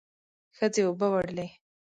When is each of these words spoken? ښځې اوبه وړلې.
ښځې 0.57 0.81
اوبه 0.85 1.07
وړلې. 1.13 1.47